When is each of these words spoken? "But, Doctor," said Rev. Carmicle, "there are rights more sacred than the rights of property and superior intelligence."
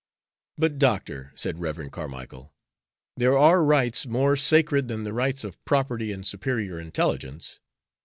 "But, 0.57 0.79
Doctor," 0.79 1.31
said 1.35 1.59
Rev. 1.59 1.91
Carmicle, 1.91 2.49
"there 3.17 3.37
are 3.37 3.63
rights 3.63 4.07
more 4.07 4.35
sacred 4.35 4.87
than 4.87 5.03
the 5.03 5.13
rights 5.13 5.43
of 5.43 5.63
property 5.63 6.11
and 6.11 6.25
superior 6.25 6.79
intelligence." 6.79 7.59